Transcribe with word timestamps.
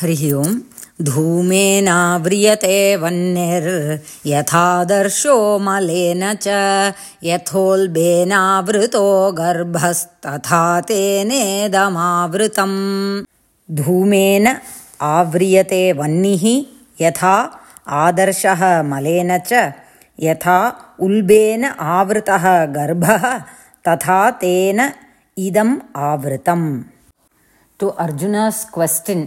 हरिः 0.00 0.22
ओम्। 0.38 0.58
धूमेनाव्रियते 1.06 2.74
वह्निर्यथादर्शो 2.96 3.98
मलेन 5.58 6.22
च 6.34 6.46
यथोल्बेनावृतो 7.24 9.06
गर्भस्तथा 9.40 10.60
तेनेदमावृतम्। 10.80 12.76
धूमेन 13.70 14.46
आव्रियते 15.02 15.82
वह्निः 15.92 16.44
यथा 17.00 17.34
आदर्शः 18.04 18.62
मलेन 18.92 19.30
च 19.38 19.50
यथा 20.20 20.58
उल्बेन 21.00 21.62
आवृतः 21.96 22.46
गर्भः 22.78 23.24
तथा 23.88 24.20
तेन 24.30 24.78
इदम् 25.38 25.74
आवृतम्। 25.96 26.66
To 27.80 27.86
Arjuna's 28.06 28.58
question 28.76 29.20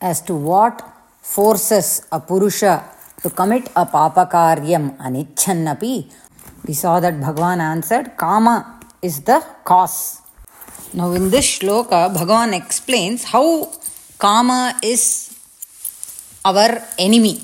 as 0.00 0.22
to 0.22 0.34
what 0.34 0.82
forces 1.20 2.06
a 2.10 2.20
Purusha 2.20 2.84
to 3.22 3.30
commit 3.30 3.68
a 3.76 3.84
papakaryam 3.84 4.96
anichannapi, 4.96 6.10
we 6.66 6.74
saw 6.74 7.00
that 7.00 7.14
Bhagavan 7.14 7.60
answered, 7.60 8.16
Kama 8.16 8.80
is 9.02 9.20
the 9.22 9.44
cause. 9.64 10.22
Now, 10.94 11.12
in 11.12 11.30
this 11.30 11.58
shloka, 11.58 12.14
Bhagavan 12.14 12.54
explains 12.54 13.24
how 13.24 13.70
Kama 14.18 14.78
is 14.82 15.36
our 16.44 16.82
enemy 16.98 17.42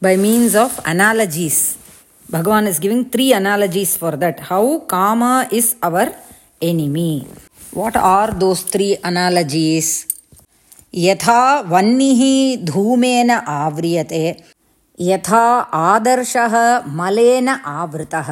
by 0.00 0.16
means 0.16 0.54
of 0.54 0.78
analogies. 0.84 1.78
Bhagavan 2.30 2.66
is 2.66 2.78
giving 2.80 3.08
three 3.08 3.32
analogies 3.32 3.96
for 3.96 4.16
that. 4.16 4.40
How 4.40 4.80
Kama 4.80 5.48
is 5.52 5.76
our 5.82 6.14
enemy. 6.60 7.26
What 7.72 7.96
are 7.96 8.32
those 8.32 8.62
three 8.62 8.98
analogies? 9.04 10.15
யதா 10.94 11.40
வன்னிஹி 11.72 12.34
தூமேன 12.68 13.30
ஆவிரியதே 13.56 14.26
யதா 14.98 15.46
ஆதர்ஷக 15.88 16.54
மலேன 17.00 17.56
ஆவருத்தக 17.78 18.28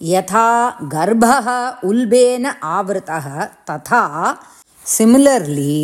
யதா 0.00 0.48
கர்ப்பக 0.94 1.48
உல்பேன 1.90 2.54
ஆவருத்தக 2.76 3.26
ததா 3.70 4.02
similarly 4.86 5.80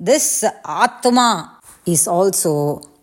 this 0.00 0.34
atma 0.82 1.28
is 1.94 2.08
also 2.18 2.56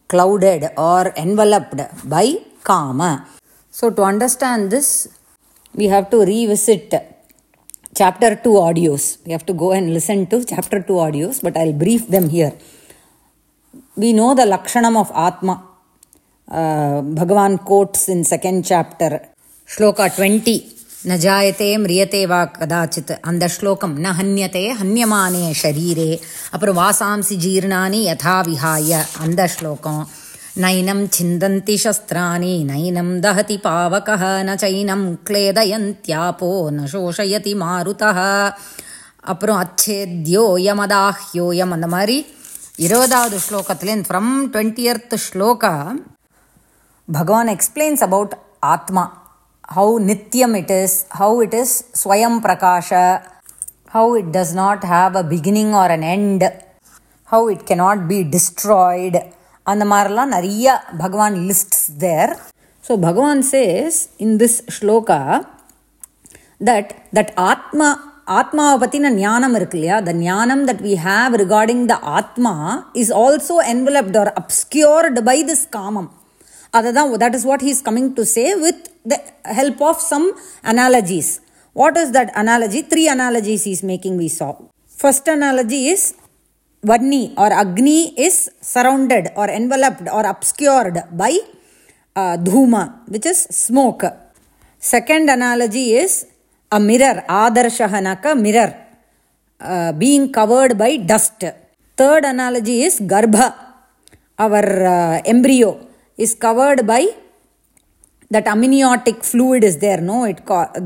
clouded 0.10 0.64
or 0.78 1.04
enveloped 1.16 1.82
by 2.06 2.26
karma. 2.64 3.12
So, 3.74 3.90
to 3.90 4.02
understand 4.04 4.70
this, 4.70 4.88
we 5.76 5.86
have 5.86 6.10
to 6.10 6.18
revisit 6.32 6.94
chapter 7.96 8.36
2 8.36 8.50
audios. 8.68 9.18
You 9.26 9.34
have 9.34 9.46
to 9.46 9.54
go 9.54 9.72
and 9.72 9.94
listen 9.94 10.28
to 10.28 10.44
chapter 10.46 10.82
2 10.82 10.94
audios, 10.94 11.42
but 11.42 11.58
I'll 11.58 11.74
brief 11.74 12.08
them 12.08 12.30
here. 12.30 12.54
We 13.96 14.14
know 14.14 14.34
the 14.34 14.44
Lakshanam 14.44 14.96
of 15.00 15.12
Atma. 15.14 15.56
Uh, 16.48 17.02
Bhagavan 17.20 17.64
quotes 17.64 18.10
in 18.10 18.24
second 18.24 18.66
chapter, 18.66 19.30
Shloka 19.68 20.16
20. 20.16 20.78
न 21.06 21.16
जायते 21.18 21.68
म्रियते 21.84 22.26
वा 22.32 22.40
कदाचित् 22.58 23.12
அந்த 23.30 23.46
ஸ்லோகம் 23.54 23.94
ந 24.04 24.10
ஹன்யதே 24.18 24.62
ஹன்யமானே 24.80 25.46
ஷரீரே 25.62 26.12
அப்புறம் 26.56 26.78
வாசாம்சி 26.80 27.36
ஜீர்ணானி 27.46 28.02
யதா 28.10 28.36
விஹாய 28.48 29.00
அந்த 29.24 29.48
ஸ்லோகம் 29.56 30.04
नैनं 30.57 31.07
छिन्दन्ति 31.09 31.79
शस्त्राणि 31.79 32.65
नैनं 32.65 33.21
दहति 33.21 33.57
पावकः 33.65 34.43
न 34.43 34.57
चैनं 34.57 35.15
क्लेदयन्त्यापो 35.27 36.71
न 36.71 36.87
शोषयति 36.87 37.55
मारुतः 37.63 38.19
அப்புறம் 39.33 39.61
அச்சேத்யோயமதாஹ்யோயம் 39.63 41.73
அந்த 41.77 41.87
மாதிரி 41.95 42.17
இருபதாவது 42.87 43.37
ஸ்லோகத்துலேருந்து 43.45 44.09
from 44.09 44.29
twentieth 44.53 45.15
shloka 45.25 45.73
Bhagavan 47.09 47.51
explains 47.55 48.05
about 48.07 48.35
atma 48.75 49.05
how 49.69 49.95
nityam 50.11 50.55
it 50.61 50.73
is 50.77 50.97
how 51.21 51.39
it 51.47 51.57
is 51.63 51.75
svayam 52.03 52.39
prakasha 52.47 52.91
how 53.97 54.13
it 54.21 54.31
does 54.37 54.55
not 54.61 54.87
have 54.93 55.19
a 55.23 55.25
beginning 55.33 55.75
or 55.83 55.95
an 55.97 56.07
end 56.15 56.47
how 57.29 57.49
it 57.55 57.67
cannot 57.71 58.05
be 58.13 58.21
destroyed 58.37 59.23
அந்த 59.71 59.85
மாதிரிலாம் 59.85 60.35
நிறைய 60.35 60.67
பகவான் 60.99 61.37
lists 61.49 61.87
there 61.99 62.33
so 62.85 62.95
Bhagavan 63.01 63.43
says 63.51 63.99
in 64.25 64.37
this 64.39 64.59
shloka 64.77 65.21
that 66.61 66.93
that 67.13 67.33
ஆத்மா 67.47 67.89
ஆத்மாவை 68.37 68.77
பற்றின 68.83 69.11
ஞானம் 69.17 69.55
இருக்கு 69.55 69.77
இல்லையா 69.79 69.97
த 70.07 70.13
ஞானம் 70.21 70.63
that 70.69 70.83
we 70.87 70.95
have 71.05 71.35
regarding 71.43 71.83
the 71.93 71.97
atma 72.13 72.55
is 73.03 73.13
also 73.21 73.57
enveloped 73.73 74.19
or 74.23 74.31
obscured 74.41 75.23
by 75.29 75.39
this 75.51 75.67
காமம் 75.71 76.09
அதை 76.75 76.91
தான் 76.93 77.13
that 77.25 77.37
is 77.39 77.47
what 77.51 77.65
he's 77.69 77.83
coming 77.87 78.11
to 78.15 78.25
say 78.33 78.47
with 78.65 78.83
the 79.09 79.19
help 79.59 79.83
of 79.91 80.03
some 80.11 80.27
analogies 80.65 81.33
what 81.77 81.99
is 82.03 82.13
that 82.19 82.33
analogy 82.43 82.83
three 82.93 83.05
analogies 83.15 83.67
is 83.73 83.85
making 83.93 84.19
we 84.23 84.31
saw 84.39 84.49
first 84.95 85.31
analogy 85.31 85.81
is 85.93 86.07
Varni 86.84 87.34
or 87.38 87.52
Agni 87.54 88.14
is 88.18 88.50
surrounded 88.60 89.30
or 89.36 89.48
enveloped 89.50 90.08
or 90.12 90.26
obscured 90.26 90.98
by 91.12 91.38
uh, 92.16 92.38
dhuma, 92.38 93.08
which 93.08 93.26
is 93.26 93.40
smoke. 93.44 94.04
Second 94.80 95.30
analogy 95.30 95.94
is 95.94 96.26
a 96.72 96.80
mirror, 96.80 97.24
Adarshahanaka 97.30 98.40
mirror, 98.40 98.76
uh, 99.60 99.92
being 99.94 100.32
covered 100.32 100.78
by 100.78 100.98
dust. 100.98 101.44
Third 101.96 102.26
analogy 102.26 102.82
is 102.84 103.00
Garbha, 103.00 103.54
our 104.40 104.86
uh, 104.86 105.22
embryo, 105.26 105.88
is 106.18 106.34
covered 106.34 106.88
by 106.88 107.06
that 108.31 108.47
amniotic 108.55 109.19
fluid 109.23 109.63
is 109.69 109.77
there 109.79 110.01
no 110.01 110.19
it 110.25 110.41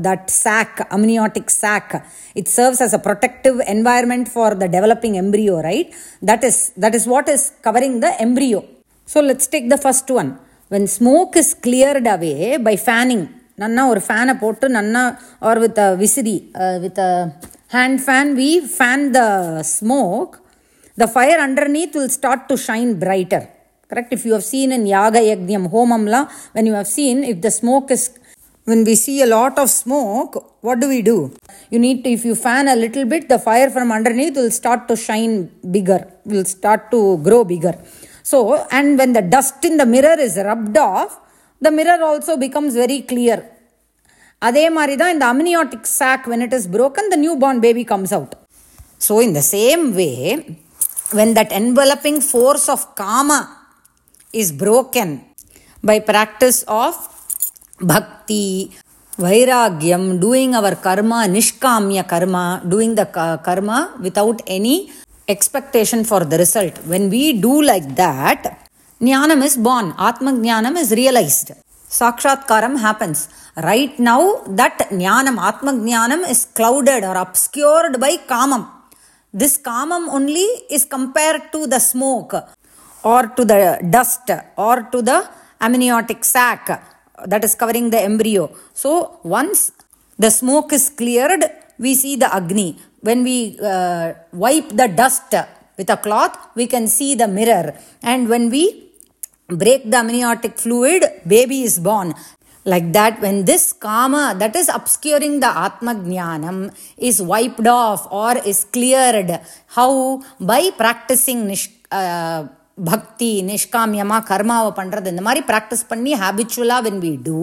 that 0.07 0.23
sac 0.43 0.71
amniotic 0.97 1.47
sac 1.61 1.87
it 2.35 2.47
serves 2.47 2.79
as 2.85 2.93
a 2.93 3.01
protective 3.07 3.57
environment 3.67 4.27
for 4.35 4.49
the 4.61 4.67
developing 4.67 5.15
embryo 5.17 5.55
right 5.61 5.89
that 6.21 6.43
is 6.49 6.57
that 6.83 6.93
is 6.99 7.05
what 7.13 7.27
is 7.35 7.43
covering 7.67 7.95
the 8.05 8.11
embryo 8.27 8.59
so 9.07 9.19
let's 9.21 9.47
take 9.47 9.67
the 9.69 9.81
first 9.87 10.09
one 10.21 10.31
when 10.71 10.85
smoke 10.99 11.35
is 11.43 11.49
cleared 11.67 12.07
away 12.15 12.39
by 12.69 12.75
fanning 12.89 13.23
நன்னா 13.61 13.81
ஒரு 13.91 14.01
ஃபேனை 14.05 14.33
போட்டு 14.43 14.65
நன்னா 14.75 15.01
R 15.47 15.59
with 15.63 15.79
a 15.85 15.89
விசிறி 16.01 16.35
with 16.83 17.01
a 17.07 17.11
hand 17.75 17.99
fan 18.05 18.31
we 18.39 18.47
fan 18.75 19.03
the 19.17 19.21
smoke 19.73 20.31
the 20.97 21.07
fire 21.13 21.41
underneath 21.47 21.95
will 21.97 22.13
start 22.15 22.45
to 22.51 22.55
shine 22.67 22.91
brighter 23.03 23.45
Correct? 23.88 24.12
If 24.12 24.24
you 24.26 24.32
have 24.32 24.44
seen 24.44 24.72
in 24.72 24.86
Yaga 24.86 25.20
Yajnam, 25.20 25.70
Homamla, 25.70 26.30
when 26.52 26.66
you 26.66 26.72
have 26.72 26.88
seen, 26.88 27.22
if 27.22 27.40
the 27.40 27.50
smoke 27.50 27.90
is 27.90 28.10
when 28.64 28.82
we 28.84 28.94
see 28.96 29.22
a 29.22 29.26
lot 29.26 29.56
of 29.62 29.70
smoke 29.70 30.32
what 30.60 30.80
do 30.80 30.88
we 30.88 31.00
do? 31.00 31.32
You 31.70 31.78
need 31.78 32.02
to 32.04 32.10
if 32.10 32.24
you 32.24 32.34
fan 32.34 32.66
a 32.66 32.74
little 32.74 33.04
bit 33.04 33.28
the 33.28 33.38
fire 33.38 33.70
from 33.70 33.92
underneath 33.92 34.34
will 34.34 34.50
start 34.50 34.88
to 34.88 34.96
shine 34.96 35.34
bigger 35.70 36.00
will 36.24 36.44
start 36.44 36.90
to 36.90 37.18
grow 37.18 37.44
bigger. 37.44 37.74
So 38.24 38.66
and 38.72 38.98
when 38.98 39.12
the 39.12 39.22
dust 39.22 39.64
in 39.64 39.76
the 39.76 39.86
mirror 39.86 40.18
is 40.18 40.36
rubbed 40.36 40.76
off 40.76 41.20
the 41.60 41.70
mirror 41.70 42.02
also 42.02 42.36
becomes 42.36 42.74
very 42.84 43.00
clear. 43.12 43.38
அதே 44.46 44.64
மாதிரி 44.76 44.94
தான் 45.02 45.12
இந்த 45.14 45.78
sac 45.98 46.26
when 46.30 46.42
it 46.46 46.52
is 46.58 46.64
broken 46.76 47.04
the 47.12 47.20
newborn 47.24 47.58
baby 47.66 47.84
comes 47.92 48.10
out. 48.18 48.32
So 49.06 49.14
in 49.26 49.32
the 49.38 49.46
same 49.56 49.84
way 50.00 50.18
when 51.18 51.30
that 51.38 51.52
enveloping 51.60 52.18
force 52.32 52.66
of 52.74 52.80
kama 53.00 53.40
is 54.42 54.50
broken 54.64 55.08
by 55.88 55.96
practice 56.12 56.58
of 56.84 56.94
bhakti, 57.90 58.72
vairagyam, 59.24 60.20
doing 60.20 60.54
our 60.54 60.74
karma, 60.86 61.18
nishkamya 61.36 62.04
karma, 62.12 62.62
doing 62.72 62.94
the 62.94 63.06
karma 63.46 63.78
without 64.06 64.40
any 64.46 64.90
expectation 65.34 66.04
for 66.04 66.20
the 66.30 66.38
result. 66.44 66.74
When 66.92 67.10
we 67.14 67.24
do 67.46 67.62
like 67.62 67.88
that, 67.96 68.68
jnanam 69.00 69.42
is 69.48 69.56
born, 69.56 69.94
atma 69.98 70.32
jnanam 70.32 70.76
is 70.76 70.90
realized. 70.92 71.52
Sakshatkaram 72.00 72.78
happens. 72.86 73.28
Right 73.70 73.98
now, 73.98 74.22
that 74.60 74.78
jnanam, 74.90 75.38
atma 75.50 75.72
jnanam 75.72 76.28
is 76.28 76.44
clouded 76.56 77.04
or 77.04 77.16
obscured 77.16 78.00
by 78.00 78.16
kamam. 78.32 78.62
This 79.32 79.58
kamam 79.58 80.08
only 80.08 80.46
is 80.76 80.84
compared 80.84 81.52
to 81.52 81.66
the 81.66 81.78
smoke 81.78 82.34
or 83.12 83.22
to 83.36 83.42
the 83.50 83.60
dust 83.96 84.30
or 84.66 84.76
to 84.92 85.00
the 85.10 85.18
amniotic 85.66 86.22
sac 86.34 86.64
that 87.32 87.42
is 87.48 87.54
covering 87.60 87.88
the 87.94 88.00
embryo. 88.10 88.44
So, 88.82 88.90
once 89.22 89.72
the 90.18 90.30
smoke 90.30 90.72
is 90.78 90.90
cleared, 90.90 91.44
we 91.78 91.94
see 91.94 92.16
the 92.16 92.28
Agni. 92.38 92.70
When 93.00 93.22
we 93.22 93.38
uh, 93.62 94.14
wipe 94.32 94.70
the 94.80 94.88
dust 94.88 95.32
with 95.78 95.88
a 95.90 95.96
cloth, 95.96 96.36
we 96.54 96.66
can 96.66 96.88
see 96.88 97.14
the 97.14 97.28
mirror. 97.28 97.66
And 98.02 98.28
when 98.28 98.50
we 98.50 98.64
break 99.48 99.90
the 99.90 99.98
amniotic 99.98 100.58
fluid, 100.58 101.04
baby 101.26 101.62
is 101.62 101.78
born. 101.78 102.14
like 102.72 102.86
that 102.92 103.20
when 103.24 103.36
this 103.48 103.64
kama 103.84 104.22
that 104.40 104.54
is 104.60 104.68
obscuring 104.78 105.34
the 105.44 105.50
atma 105.66 105.92
jnanam 106.06 106.58
is 107.08 107.18
wiped 107.32 107.68
off 107.74 108.02
or 108.22 108.32
is 108.52 108.60
cleared 108.76 109.30
how 109.76 109.90
by 110.52 110.62
practicing 110.82 111.46
nish, 111.50 111.66
uh, 111.92 112.42
பக்தி 112.85 113.31
நிஷ்காமியமாக 113.47 114.27
கர்மாவை 114.29 114.71
பண்ணுறது 114.77 115.11
இந்த 115.13 115.23
மாதிரி 115.27 115.41
practice 115.47 115.83
பண்ணி 115.89 116.11
ஹேபிச்சுவலாக 116.21 116.85
when 116.87 117.01
we 117.05 117.13
do 117.25 117.41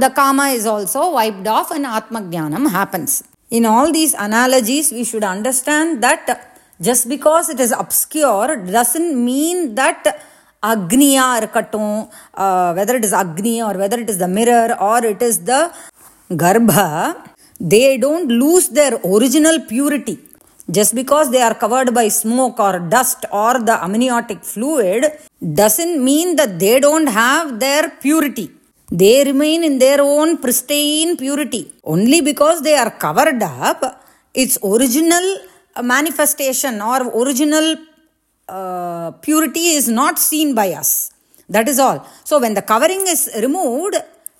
the 0.00 0.08
kama 0.18 0.46
is 0.56 0.68
also 0.72 1.04
wiped 1.14 1.48
off 1.54 1.72
and 1.76 1.88
atma 1.92 2.22
jnanam 2.34 2.68
happens 2.76 3.16
in 3.50 3.68
all 3.72 3.92
these 3.92 4.14
analogies 4.24 4.90
we 4.96 5.04
should 5.04 5.28
understand 5.30 5.94
that 6.04 6.30
just 6.80 7.06
because 7.08 7.48
it 7.54 7.62
is 7.66 7.76
obscure 7.80 8.52
doesn't 8.70 9.14
mean 9.26 9.62
that 9.80 10.08
அக்னியாக 10.62 11.38
இருக்கட்டும் 11.40 11.96
whether 12.78 12.98
it 12.98 13.06
is 13.08 13.18
agni 13.20 13.54
or 13.60 13.78
whether 13.82 14.02
it 14.04 14.12
is 14.14 14.22
the 14.24 14.28
mirror 14.38 14.72
or 14.86 15.06
it 15.06 15.24
is 15.28 15.40
the 15.50 15.56
garbha 16.36 16.74
they 17.60 17.82
don't 18.04 18.30
lose 18.40 18.68
their 18.72 18.96
original 19.10 19.60
purity 19.70 20.14
Just 20.77 20.93
because 20.99 21.27
they 21.31 21.41
are 21.41 21.55
covered 21.63 21.93
by 21.93 22.07
smoke 22.07 22.59
or 22.59 22.79
dust 22.95 23.25
or 23.31 23.53
the 23.69 23.75
amniotic 23.87 24.43
fluid 24.43 25.05
doesn't 25.61 26.03
mean 26.09 26.35
that 26.35 26.59
they 26.63 26.79
don't 26.79 27.07
have 27.07 27.59
their 27.59 27.89
purity. 28.03 28.47
They 28.91 29.23
remain 29.23 29.63
in 29.63 29.79
their 29.79 30.01
own 30.01 30.37
pristine 30.37 31.15
purity. 31.17 31.71
Only 31.83 32.21
because 32.21 32.61
they 32.61 32.75
are 32.75 32.91
covered 32.91 33.41
up 33.43 33.81
its 34.33 34.57
original 34.63 35.27
manifestation 35.81 36.81
or 36.81 36.99
original 37.21 37.75
uh, 38.47 39.11
purity 39.25 39.67
is 39.79 39.87
not 39.87 40.17
seen 40.17 40.55
by 40.55 40.71
us. 40.73 41.11
That 41.47 41.67
is 41.67 41.79
all. 41.79 42.07
So 42.23 42.39
when 42.39 42.53
the 42.53 42.61
covering 42.61 43.03
is 43.07 43.29
removed 43.35 43.95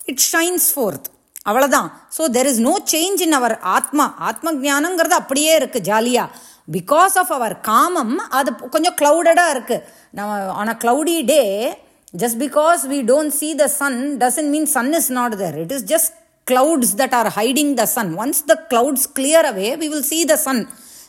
it 0.06 0.18
shines 0.18 0.72
forth 0.76 1.08
அவ்வளோதான் 1.46 1.88
so 2.16 2.22
there 2.36 2.48
is 2.52 2.62
no 2.68 2.74
change 2.92 3.20
in 3.26 3.32
our 3.32 3.58
atma. 3.76 4.14
Atma 4.18 4.52
ஜானங்கிறது 4.64 5.16
அப்படியே 5.20 5.58
இருக்குது 5.58 5.86
ஜாலியாக 5.90 6.28
because 6.68 7.14
of 7.22 7.32
our 7.32 7.60
காமம் 7.60 8.16
அது 8.38 8.50
கொஞ்சம் 8.74 8.96
க்ளவுடடாக 9.00 9.54
இருக்குது 9.54 9.84
நம்ம 10.12 10.54
on 10.60 10.68
a 10.68 10.76
cloudy 10.82 11.16
day 11.32 11.42
just 12.14 12.38
because 12.44 12.82
we 12.92 12.98
don't 13.12 13.34
see 13.40 13.54
the 13.54 13.68
sun 13.80 14.18
doesn't 14.24 14.50
mean 14.50 14.66
sun 14.76 14.92
is 14.94 15.10
not 15.10 15.36
there 15.38 15.56
it 15.58 15.72
is 15.72 15.86
just 15.94 16.12
clouds 16.46 16.94
that 17.00 17.14
are 17.14 17.30
hiding 17.38 17.74
the 17.74 17.86
sun 17.96 18.12
once 18.22 18.42
the 18.52 18.56
clouds 18.70 19.08
clear 19.18 19.48
away 19.52 19.68
we 19.82 19.88
will 19.94 20.08
see 20.12 20.24
the 20.24 20.36
sun 20.36 20.62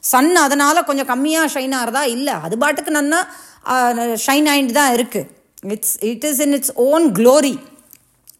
sun 0.03 0.31
அதனால் 0.35 0.83
கொஞ்சம் 0.83 1.09
கம்மியாக 1.13 1.47
shine 1.55 1.75
ஆகிறதா 1.79 2.03
இல்லை. 2.15 2.33
அது 2.45 2.57
பாட்டுக்கு 2.57 2.91
நன்னா 2.91 3.19
shine 4.25 4.47
ஆகிட்டு 4.53 4.71
தான் 4.71 4.93
இருக்குது 4.97 5.27
it's 5.63 5.95
it 6.01 6.23
is 6.23 6.39
in 6.39 6.53
its 6.53 6.73
own 6.75 7.05
glory 7.19 7.53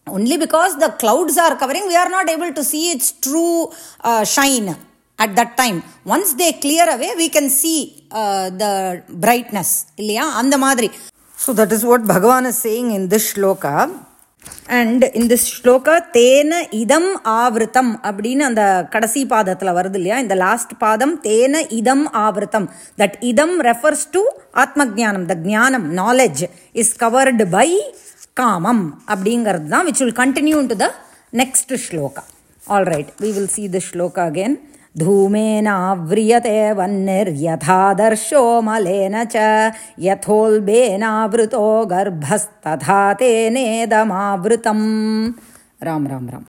only 0.06 0.36
because 0.36 0.76
the 0.78 0.90
clouds 0.92 1.36
are 1.38 1.56
covering 1.56 1.86
we 1.86 1.96
are 1.96 2.08
not 2.08 2.28
able 2.28 2.52
to 2.52 2.64
see 2.64 2.90
its 2.90 3.12
true 3.24 3.56
uh, 4.02 4.24
shine 4.26 4.68
at 5.18 5.34
that 5.36 5.56
time 5.56 5.78
once 6.04 6.34
they 6.34 6.52
clear 6.54 6.86
away 6.88 7.10
we 7.16 7.28
can 7.28 7.48
see 7.50 7.78
uh, 8.12 8.46
the 8.62 8.72
brightness 9.24 9.70
இல்லையா 10.02 10.24
அந்த 10.40 10.56
மாதிரி 10.66 10.88
so 11.38 11.52
that 11.60 11.70
is 11.76 11.82
what 11.90 12.02
bhagavan 12.12 12.46
is 12.50 12.58
saying 12.66 12.88
in 12.98 13.04
this 13.12 13.24
shloka 13.32 13.74
and 14.78 15.00
in 15.18 15.24
this 15.32 15.44
shloka 15.54 15.94
தேன 16.16 16.52
இதம் 16.82 17.08
ஆவிருத்தம் 17.40 17.90
அப்படின்னு 18.08 18.44
அந்த 18.50 18.62
கடைசி 18.94 19.20
பாதத்தில் 19.32 19.76
வருது 19.78 19.98
இல்லையா 20.00 20.16
இந்த 20.24 20.36
லாஸ்ட் 20.44 20.72
பாதம் 20.84 21.14
தேன 21.28 21.62
இதம் 21.80 22.04
ஆவிருத்தம் 22.24 22.66
that 23.02 23.16
idam 23.30 23.56
refers 23.70 24.06
to 24.16 24.22
atma 24.64 24.86
jnanam 24.98 25.26
the 25.32 25.36
Janam 25.50 25.86
knowledge 26.00 26.42
is 26.82 26.94
covered 27.04 27.46
by 27.56 27.68
kamam 28.39 28.85
அப்படிங்கிறது 29.11 29.67
தான் 29.75 29.85
which 29.89 30.01
will 30.03 30.17
continue 30.23 30.57
to 30.71 30.77
the 30.83 30.87
next 31.33 31.73
shloka 31.85 32.23
all 32.61 32.89
right 32.93 33.11
we 33.23 33.31
will 33.37 33.53
see 33.55 33.65
the 33.75 33.81
shloka 33.89 34.25
again 34.31 34.57
धूमेनाव्रियते 34.95 36.55
वह्निर्यथादर्शो 36.77 38.43
मलेन 38.61 39.15
च 39.33 39.35
यथोल्बेनावृतो 39.99 41.65
गर्भस्तथा 41.85 43.01
तेनेदमावृतम् 43.19 44.85
राम 45.83 46.07
राम 46.07 46.25
राम 46.29 46.45